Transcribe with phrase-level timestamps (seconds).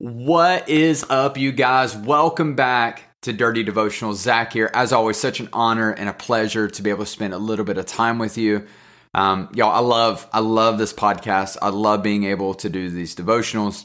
[0.00, 1.94] What is up, you guys?
[1.94, 4.14] Welcome back to Dirty Devotional.
[4.14, 4.70] Zach here.
[4.72, 7.66] As always, such an honor and a pleasure to be able to spend a little
[7.66, 8.64] bit of time with you.
[9.12, 11.58] Um, y'all, I love, I love this podcast.
[11.60, 13.84] I love being able to do these devotionals.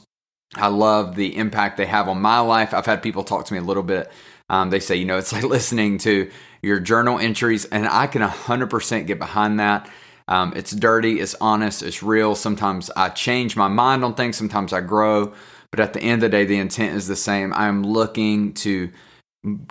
[0.56, 2.74] I love the impact they have on my life.
[2.74, 4.10] I've had people talk to me a little bit.
[4.50, 8.22] Um, they say, you know, it's like listening to your journal entries, and I can
[8.22, 9.90] 100% get behind that.
[10.30, 12.36] Um, it's dirty, it's honest, it's real.
[12.36, 15.34] Sometimes I change my mind on things, sometimes I grow.
[15.76, 17.52] But at the end of the day, the intent is the same.
[17.54, 18.92] I'm looking to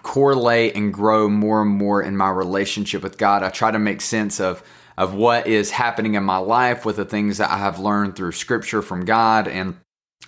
[0.03, 3.43] correlate and grow more and more in my relationship with God.
[3.43, 4.63] I try to make sense of
[4.99, 8.33] of what is happening in my life with the things that I have learned through
[8.33, 9.77] scripture from God and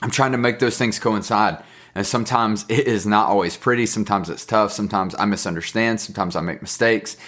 [0.00, 1.62] I'm trying to make those things coincide.
[1.94, 6.40] And sometimes it is not always pretty, sometimes it's tough, sometimes I misunderstand, sometimes I
[6.40, 7.18] make mistakes.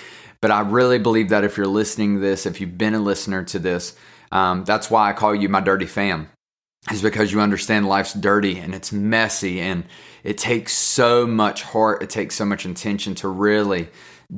[0.40, 3.44] But I really believe that if you're listening to this, if you've been a listener
[3.44, 3.94] to this,
[4.32, 6.30] um, that's why I call you my dirty fam
[6.92, 9.84] is because you understand life's dirty and it's messy and
[10.24, 13.88] it takes so much heart, it takes so much intention to really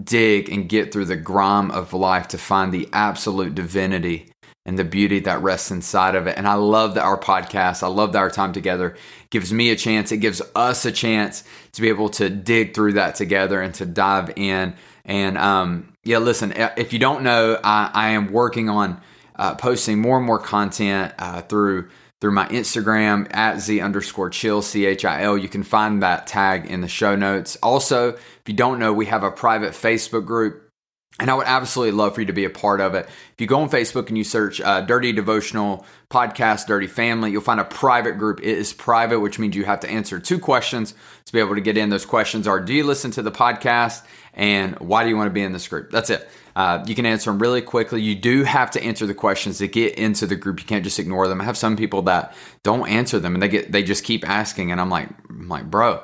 [0.05, 4.31] dig and get through the grime of life to find the absolute divinity
[4.67, 6.37] and the beauty that rests inside of it.
[6.37, 8.97] And I love that our podcast, I love that our time together
[9.31, 12.95] gives me a chance, it gives us a chance to be able to dig through
[12.95, 14.75] that together and to dive in.
[15.05, 19.01] And um, yeah, listen, if you don't know, I, I am working on
[19.34, 21.89] uh, posting more and more content uh, through
[22.20, 25.38] through my Instagram at Z underscore chill, C H I L.
[25.38, 27.56] You can find that tag in the show notes.
[27.62, 30.69] Also, if you don't know, we have a private Facebook group.
[31.19, 33.06] And I would absolutely love for you to be a part of it.
[33.06, 37.43] If you go on Facebook and you search uh, Dirty Devotional Podcast, Dirty Family, you'll
[37.43, 38.41] find a private group.
[38.41, 40.94] It is private, which means you have to answer two questions
[41.26, 41.91] to be able to get in.
[41.91, 44.03] Those questions are Do you listen to the podcast?
[44.32, 45.91] And why do you want to be in this group?
[45.91, 46.26] That's it.
[46.56, 48.00] Uh, you can answer them really quickly.
[48.00, 50.60] You do have to answer the questions to get into the group.
[50.60, 51.41] You can't just ignore them.
[51.41, 54.72] I have some people that don't answer them and they get they just keep asking,
[54.72, 56.03] and I'm like, I'm like, bro,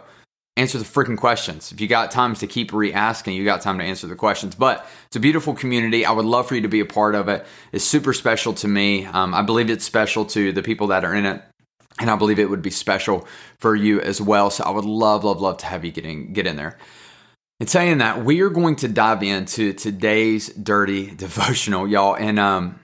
[0.57, 1.71] answer the freaking questions.
[1.71, 4.55] If you got times to keep re-asking, you got time to answer the questions.
[4.55, 6.07] But it's a beautiful community.
[6.07, 7.47] I would love for you to be a part of it.
[7.73, 9.05] It's super special to me.
[9.05, 11.43] Um, I believe it's special to the people that are in it.
[11.99, 13.27] And I believe it would be special
[13.59, 14.51] for you as well.
[14.51, 16.79] So I would love, love, love to have you getting get in there.
[17.59, 22.15] And saying that, we are going to dive into today's dirty devotional, y'all.
[22.15, 22.81] And um,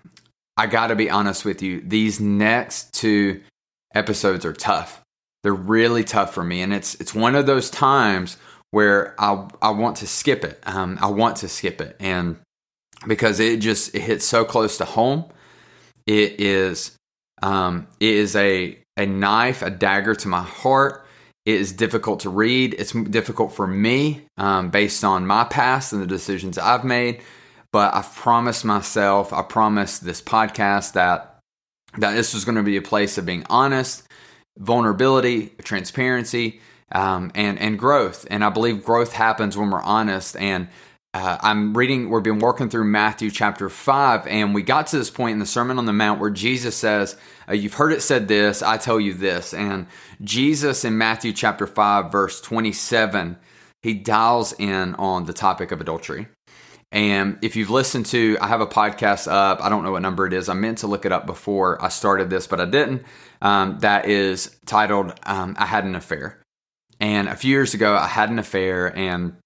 [0.56, 3.42] I got to be honest with you, these next two
[3.94, 5.01] episodes are tough.
[5.42, 8.36] They're really tough for me, and it's it's one of those times
[8.70, 10.60] where I I want to skip it.
[10.64, 12.36] Um, I want to skip it, and
[13.06, 15.24] because it just it hits so close to home,
[16.06, 16.96] it is
[17.42, 21.02] um, it is a a knife, a dagger to my heart
[21.44, 22.74] it is difficult to read.
[22.78, 27.20] It's difficult for me um, based on my past and the decisions I've made.
[27.72, 31.28] But I've promised myself, I promised this podcast that
[31.98, 34.06] that this was going to be a place of being honest,
[34.58, 36.60] vulnerability, transparency,
[36.92, 38.26] um, and and growth.
[38.30, 40.36] And I believe growth happens when we're honest.
[40.36, 40.68] And
[41.14, 45.10] uh, I'm reading, we've been working through Matthew chapter 5, and we got to this
[45.10, 48.28] point in the Sermon on the Mount where Jesus says, uh, You've heard it said
[48.28, 49.52] this, I tell you this.
[49.52, 49.88] And
[50.22, 53.36] Jesus in Matthew chapter 5, verse 27,
[53.82, 56.28] he dials in on the topic of adultery.
[56.90, 59.62] And if you've listened to, I have a podcast up.
[59.62, 60.48] I don't know what number it is.
[60.48, 63.02] I meant to look it up before I started this, but I didn't.
[63.42, 66.38] Um, that is titled um, I Had an Affair.
[67.00, 69.36] And a few years ago, I had an affair, and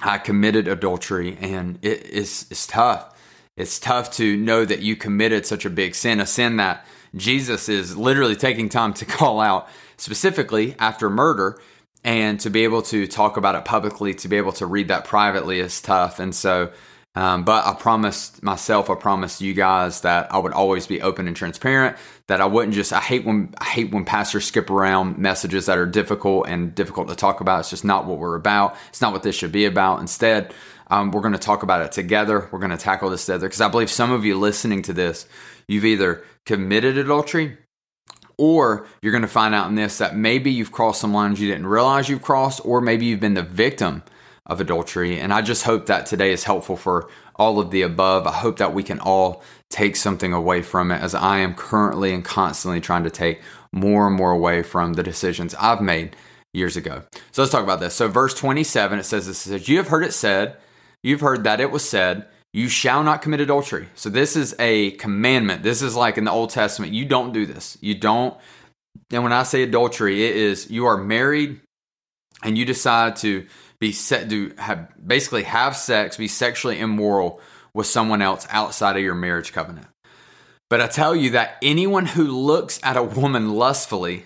[0.00, 3.14] I committed adultery, and it is it's tough.
[3.58, 7.68] It's tough to know that you committed such a big sin, a sin that Jesus
[7.68, 9.68] is literally taking time to call out
[9.98, 11.60] specifically after murder,
[12.02, 15.04] and to be able to talk about it publicly, to be able to read that
[15.04, 16.18] privately is tough.
[16.18, 16.72] And so
[17.16, 21.28] um, but I promised myself, I promised you guys that I would always be open
[21.28, 21.96] and transparent.
[22.26, 22.92] That I wouldn't just.
[22.92, 27.08] I hate when I hate when pastors skip around messages that are difficult and difficult
[27.08, 27.60] to talk about.
[27.60, 28.76] It's just not what we're about.
[28.88, 30.00] It's not what this should be about.
[30.00, 30.52] Instead,
[30.88, 32.48] um, we're going to talk about it together.
[32.50, 35.26] We're going to tackle this together because I believe some of you listening to this,
[35.68, 37.58] you've either committed adultery
[38.36, 41.48] or you're going to find out in this that maybe you've crossed some lines you
[41.48, 44.02] didn't realize you've crossed, or maybe you've been the victim
[44.46, 45.18] of adultery.
[45.18, 48.26] And I just hope that today is helpful for all of the above.
[48.26, 52.12] I hope that we can all take something away from it as I am currently
[52.12, 53.40] and constantly trying to take
[53.72, 56.16] more and more away from the decisions I've made
[56.52, 57.02] years ago.
[57.32, 57.94] So let's talk about this.
[57.94, 60.56] So verse 27, it says this, it says, You have heard it said,
[61.02, 63.88] you've heard that it was said, you shall not commit adultery.
[63.96, 65.64] So this is a commandment.
[65.64, 66.92] This is like in the Old Testament.
[66.92, 67.76] You don't do this.
[67.80, 68.36] You don't.
[69.10, 71.60] And when I say adultery, it is you are married
[72.44, 73.44] and you decide to
[73.84, 77.38] be set to have basically have sex, be sexually immoral
[77.74, 79.88] with someone else outside of your marriage covenant.
[80.70, 84.24] But I tell you that anyone who looks at a woman lustfully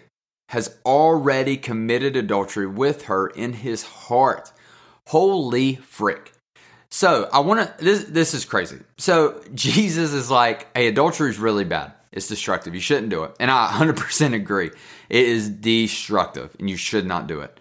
[0.51, 4.53] has already committed adultery with her in his heart.
[5.09, 6.31] Holy frick.
[6.89, 7.85] So I want to.
[7.85, 8.79] This this is crazy.
[8.97, 11.95] So Jesus is like, "Hey, adultery is really bad.
[12.13, 12.77] It's destructive.
[12.77, 14.71] You shouldn't do it." And I 100% agree.
[15.09, 17.59] It is destructive, and you should not do it.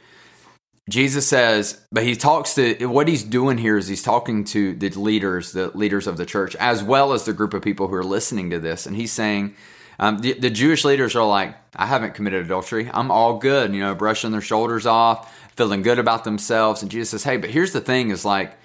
[0.89, 4.89] Jesus says, but he talks to what he's doing here is he's talking to the
[4.89, 8.03] leaders, the leaders of the church, as well as the group of people who are
[8.03, 9.55] listening to this, and he's saying.
[9.99, 12.87] Um, the, the Jewish leaders are like, I haven't committed adultery.
[12.93, 16.83] I'm all good, you know, brushing their shoulders off, feeling good about themselves.
[16.83, 18.55] And Jesus says, Hey, but here's the thing: is like,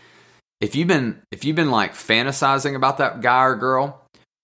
[0.61, 4.03] if you've been if you've been like fantasizing about that guy or girl,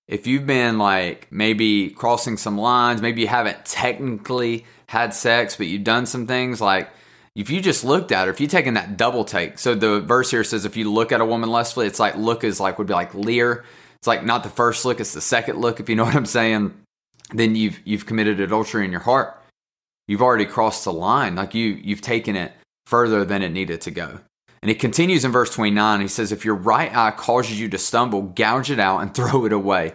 [0.09, 5.67] if you've been like maybe crossing some lines, maybe you haven't technically had sex, but
[5.67, 6.91] you've done some things like
[7.39, 9.61] if you just looked at her, if you taken that double take.
[9.61, 12.43] So the verse here says if you look at a woman lustfully, it's like look
[12.43, 13.65] is like would be like leer.
[13.99, 16.27] It's like not the first look, it's the second look, if you know what I'm
[16.27, 16.75] saying.
[17.33, 19.41] Then you've you've committed adultery in your heart.
[20.09, 21.37] You've already crossed the line.
[21.37, 22.53] Like you you've taken it
[22.87, 24.19] further than it needed to go.
[24.61, 26.01] And he continues in verse 29.
[26.01, 29.45] He says, If your right eye causes you to stumble, gouge it out and throw
[29.45, 29.93] it away.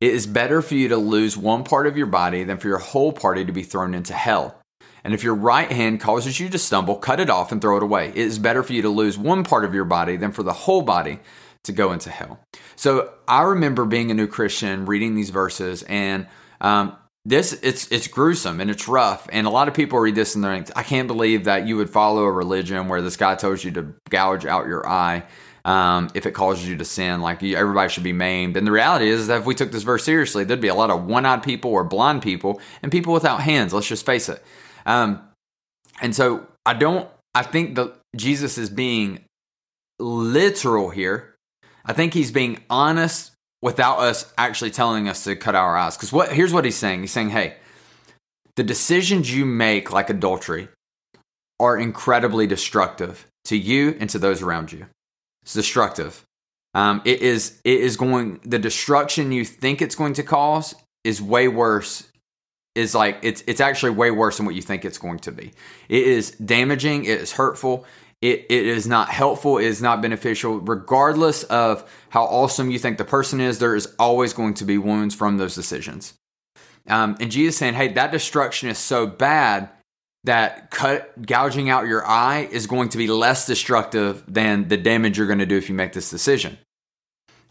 [0.00, 2.78] It is better for you to lose one part of your body than for your
[2.78, 4.58] whole body to be thrown into hell.
[5.04, 7.82] And if your right hand causes you to stumble, cut it off and throw it
[7.82, 8.08] away.
[8.08, 10.52] It is better for you to lose one part of your body than for the
[10.52, 11.20] whole body
[11.64, 12.40] to go into hell.
[12.74, 16.26] So I remember being a new Christian, reading these verses, and
[16.60, 16.96] um,
[17.26, 20.44] this it's it's gruesome and it's rough and a lot of people read this and
[20.44, 23.64] they're like i can't believe that you would follow a religion where this guy tells
[23.64, 25.24] you to gouge out your eye
[25.64, 29.08] um, if it causes you to sin like everybody should be maimed and the reality
[29.08, 31.70] is that if we took this verse seriously there'd be a lot of one-eyed people
[31.70, 34.44] or blind people and people without hands let's just face it
[34.86, 35.20] um,
[36.00, 39.24] and so i don't i think that jesus is being
[39.98, 41.34] literal here
[41.84, 43.34] i think he's being honest
[43.64, 45.96] without us actually telling us to cut our eyes.
[45.96, 47.00] Because what here's what he's saying.
[47.00, 47.56] He's saying, hey,
[48.56, 50.68] the decisions you make, like adultery,
[51.58, 54.86] are incredibly destructive to you and to those around you.
[55.42, 56.22] It's destructive.
[56.74, 61.22] Um, it is it is going the destruction you think it's going to cause is
[61.22, 62.06] way worse.
[62.74, 65.52] Is like it's it's actually way worse than what you think it's going to be.
[65.88, 67.04] It is damaging.
[67.04, 67.86] It is hurtful
[68.24, 70.58] it, it is not helpful, it is not beneficial.
[70.58, 74.78] Regardless of how awesome you think the person is, there is always going to be
[74.78, 76.14] wounds from those decisions.
[76.88, 79.68] Um, and Jesus saying, hey, that destruction is so bad
[80.24, 85.18] that cut gouging out your eye is going to be less destructive than the damage
[85.18, 86.56] you're going to do if you make this decision.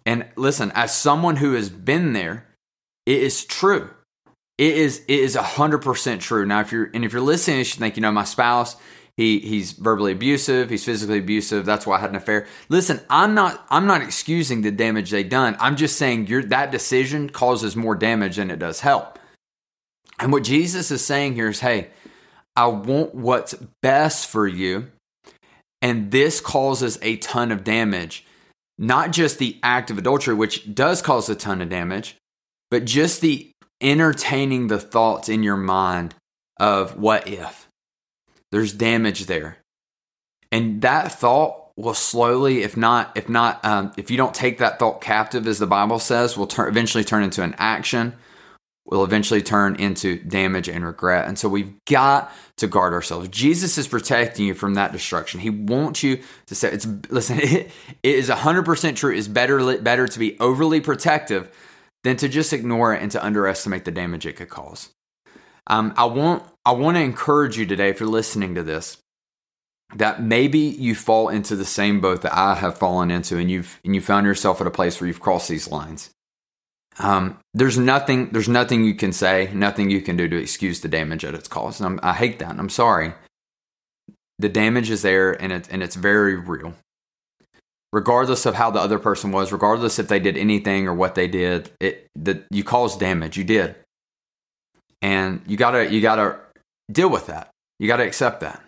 [0.08, 2.48] And listen, as someone who has been there,
[3.06, 3.92] it is true.
[4.64, 6.46] It is it is hundred percent true.
[6.46, 8.78] Now, if you're and if you're listening, you should think, you know, my spouse,
[9.18, 11.66] he he's verbally abusive, he's physically abusive.
[11.66, 12.48] That's why I had an affair.
[12.70, 15.58] Listen, I'm not I'm not excusing the damage they done.
[15.60, 19.20] I'm just saying your that decision causes more damage than it does help.
[20.18, 21.90] And what Jesus is saying here is, hey,
[22.56, 24.88] I want what's best for you.
[25.82, 28.26] And this causes a ton of damage.
[28.78, 32.16] Not just the act of adultery, which does cause a ton of damage,
[32.72, 33.53] but just the
[33.84, 36.16] entertaining the thoughts in your mind
[36.60, 37.68] of what if
[38.52, 39.58] there's damage there.
[40.52, 44.78] And that thought will slowly, if not, if not, um, if you don't take that
[44.78, 48.14] thought captive, as the Bible says, will turn, eventually turn into an action,
[48.86, 51.28] will eventually turn into damage and regret.
[51.28, 53.30] And so we've got to guard ourselves.
[53.30, 55.40] Jesus is protecting you from that destruction.
[55.40, 57.72] He wants you to say, it's, listen, it,
[58.04, 59.16] it is 100% true.
[59.16, 61.50] It's better, better to be overly protective
[62.04, 64.90] than to just ignore it and to underestimate the damage it could cause.
[65.68, 68.98] Um, I want I want to encourage you today, if you're listening to this,
[69.96, 73.80] that maybe you fall into the same boat that I have fallen into, and you've
[73.86, 76.10] and you found yourself at a place where you've crossed these lines.
[77.00, 80.90] Um, there's nothing there's nothing you can say, nothing you can do to excuse the
[80.90, 81.82] damage that it's caused.
[81.82, 82.52] And I'm, I hate that.
[82.52, 83.14] And I'm sorry.
[84.40, 86.74] The damage is there, and it and it's very real.
[87.94, 91.28] Regardless of how the other person was, regardless if they did anything or what they
[91.28, 93.38] did, it that you caused damage.
[93.38, 93.76] You did
[95.04, 96.40] and you gotta you gotta
[96.92, 97.50] deal with that.
[97.78, 98.64] You gotta accept that.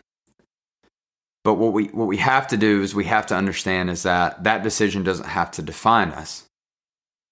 [1.43, 4.43] But what we what we have to do is we have to understand is that
[4.43, 6.43] that decision doesn't have to define us.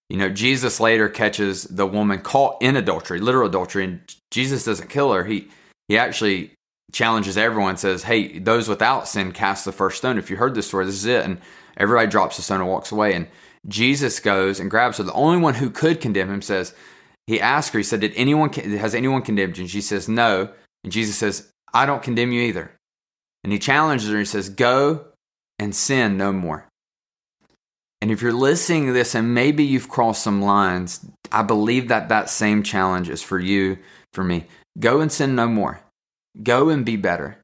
[0.09, 4.89] You know, Jesus later catches the woman caught in adultery, literal adultery, and Jesus doesn't
[4.89, 5.25] kill her.
[5.25, 5.49] He
[5.89, 6.51] he actually
[6.93, 10.17] challenges everyone, says, Hey, those without sin cast the first stone.
[10.17, 11.25] If you heard this story, this is it.
[11.25, 11.41] And
[11.77, 13.13] everybody drops the stone and walks away.
[13.13, 13.27] And
[13.67, 15.03] Jesus goes and grabs her.
[15.03, 16.73] The only one who could condemn him says,
[17.27, 19.63] He asked her, He said, Did anyone, has anyone condemned you?
[19.63, 20.49] And she says, No.
[20.83, 22.71] And Jesus says, I don't condemn you either.
[23.43, 25.05] And he challenges her and he says, Go
[25.59, 26.67] and sin no more.
[28.01, 32.09] And if you're listening to this and maybe you've crossed some lines, I believe that
[32.09, 33.77] that same challenge is for you,
[34.11, 34.45] for me.
[34.77, 35.79] Go and sin no more.
[36.41, 37.39] Go and be better.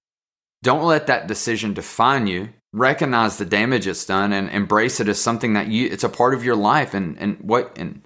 [0.61, 2.49] Don't let that decision define you.
[2.71, 6.35] Recognize the damage it's done and embrace it as something that you it's a part
[6.35, 8.03] of your life and, and what and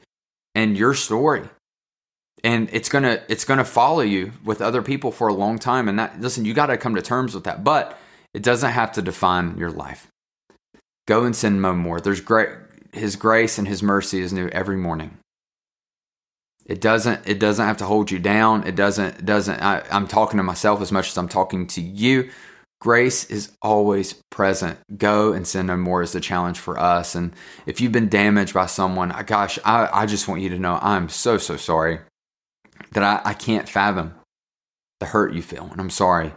[0.55, 1.49] and your story.
[2.45, 5.89] And it's gonna it's gonna follow you with other people for a long time.
[5.89, 7.63] And that listen, you gotta come to terms with that.
[7.63, 7.97] But
[8.33, 10.07] it doesn't have to define your life.
[11.07, 11.99] Go and sin no more.
[11.99, 12.49] There's great
[12.93, 15.17] his grace and his mercy is new every morning.
[16.65, 18.65] It doesn't it doesn't have to hold you down.
[18.65, 21.81] It doesn't it doesn't I, I'm talking to myself as much as I'm talking to
[21.81, 22.29] you.
[22.83, 24.77] Grace is always present.
[24.97, 27.15] Go and sin no more is the challenge for us.
[27.15, 27.33] And
[27.65, 31.07] if you've been damaged by someone, gosh, I, I just want you to know I'm
[31.07, 31.99] so, so sorry
[32.91, 34.15] that I, I can't fathom
[34.99, 35.69] the hurt you feel.
[35.71, 36.33] And I'm sorry.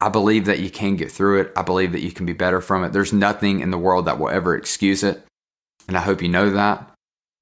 [0.00, 1.52] I believe that you can get through it.
[1.56, 2.92] I believe that you can be better from it.
[2.92, 5.24] There's nothing in the world that will ever excuse it.
[5.88, 6.88] And I hope you know that.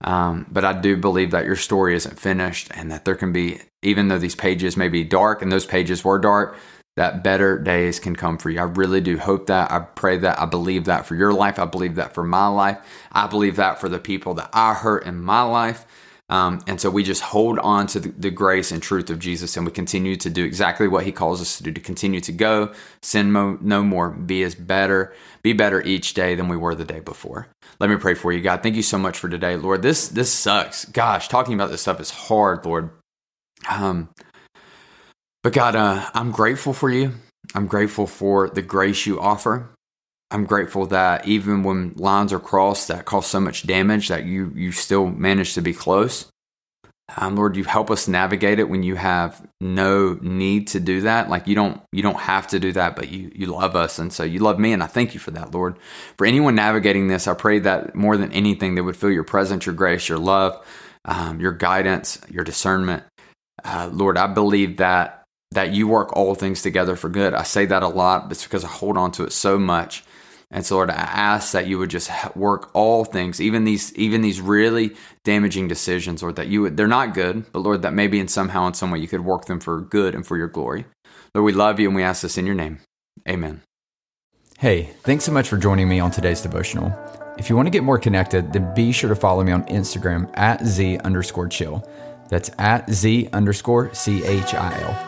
[0.03, 3.61] Um, but I do believe that your story isn't finished and that there can be,
[3.83, 6.57] even though these pages may be dark and those pages were dark,
[6.99, 8.59] that better days can come for you.
[8.59, 9.71] I really do hope that.
[9.71, 10.41] I pray that.
[10.41, 11.61] I believe that for your life.
[11.61, 12.79] I believe that for my life.
[13.13, 15.87] I believe that for the people that I hurt in my life.
[16.29, 19.57] Um, and so we just hold on to the, the, grace and truth of Jesus
[19.57, 22.33] and we continue to do exactly what he calls us to do to continue to
[22.33, 26.75] go, sin mo- no more, be as better, be better each day than we were
[26.75, 27.49] the day before.
[27.81, 28.63] Let me pray for you, God.
[28.63, 29.81] Thank you so much for today, Lord.
[29.81, 30.85] This this sucks.
[30.85, 32.91] Gosh, talking about this stuff is hard, Lord.
[33.71, 34.11] Um,
[35.43, 37.13] but God, uh, I'm grateful for you.
[37.55, 39.71] I'm grateful for the grace you offer.
[40.31, 44.53] I'm grateful that even when lines are crossed that cause so much damage, that you
[44.55, 46.27] you still manage to be close.
[47.17, 51.31] Um, Lord, you help us navigate it when you have no need to do that.
[51.31, 54.13] Like you don't you don't have to do that, but you you love us, and
[54.13, 55.79] so you love me, and I thank you for that, Lord.
[56.19, 59.65] For anyone navigating this, I pray that more than anything, they would feel your presence,
[59.65, 60.63] your grace, your love,
[61.07, 63.05] um, your guidance, your discernment.
[63.65, 65.18] Uh, Lord, I believe that
[65.53, 67.35] that you work all things together for good.
[67.35, 70.05] I say that a lot, but it's because I hold on to it so much.
[70.51, 74.23] And so, Lord, I ask that you would just work all things, even these, even
[74.23, 78.19] these really damaging decisions, or that you would, they're not good, but Lord, that maybe
[78.19, 80.87] in somehow, in some way, you could work them for good and for your glory.
[81.35, 82.79] Lord, we love you and we ask this in your name.
[83.29, 83.61] Amen.
[84.59, 86.97] Hey, thanks so much for joining me on today's devotional.
[87.39, 90.31] If you want to get more connected, then be sure to follow me on Instagram
[90.37, 91.89] at Z underscore chill.
[92.29, 95.08] That's at Z underscore C H I L.